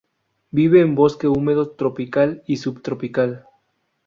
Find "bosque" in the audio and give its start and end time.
0.95-1.27